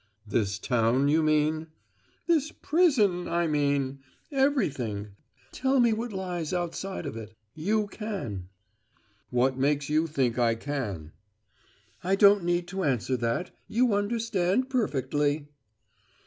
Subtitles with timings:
[0.25, 1.67] "This town, you mean?"
[2.25, 3.99] "This prison, I mean!
[4.31, 5.09] Everything.
[5.51, 7.35] Tell me what lies outside of it.
[7.53, 8.49] You can."
[9.29, 11.11] "What makes you think I can?"
[12.03, 13.51] "I don't need to answer that.
[13.67, 15.45] You understand perfectly."